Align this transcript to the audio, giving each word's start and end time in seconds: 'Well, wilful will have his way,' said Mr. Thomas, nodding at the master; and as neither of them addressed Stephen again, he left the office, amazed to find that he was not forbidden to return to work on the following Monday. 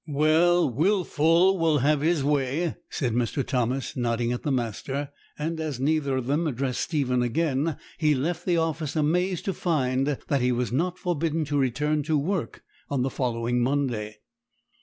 'Well, 0.07 0.67
wilful 0.67 1.59
will 1.59 1.77
have 1.77 2.01
his 2.01 2.23
way,' 2.23 2.73
said 2.89 3.13
Mr. 3.13 3.45
Thomas, 3.45 3.95
nodding 3.95 4.31
at 4.31 4.41
the 4.41 4.51
master; 4.51 5.11
and 5.37 5.59
as 5.59 5.79
neither 5.79 6.17
of 6.17 6.25
them 6.25 6.47
addressed 6.47 6.79
Stephen 6.81 7.21
again, 7.21 7.77
he 7.99 8.15
left 8.15 8.43
the 8.47 8.57
office, 8.57 8.95
amazed 8.95 9.45
to 9.45 9.53
find 9.53 10.07
that 10.27 10.41
he 10.41 10.51
was 10.51 10.71
not 10.71 10.97
forbidden 10.97 11.45
to 11.45 11.59
return 11.59 12.01
to 12.01 12.17
work 12.17 12.63
on 12.89 13.03
the 13.03 13.11
following 13.11 13.61
Monday. 13.61 14.17